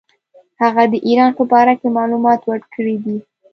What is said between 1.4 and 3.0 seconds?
باره کې معلومات ورکړي